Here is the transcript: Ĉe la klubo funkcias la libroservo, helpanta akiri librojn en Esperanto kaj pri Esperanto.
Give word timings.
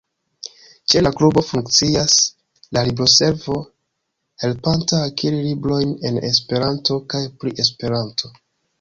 Ĉe 0.93 1.01
la 1.03 1.11
klubo 1.19 1.43
funkcias 1.49 2.15
la 2.79 2.83
libroservo, 2.89 3.59
helpanta 4.47 5.05
akiri 5.11 5.45
librojn 5.51 5.97
en 6.11 6.21
Esperanto 6.35 7.03
kaj 7.15 7.27
pri 7.43 7.59
Esperanto. 7.67 8.39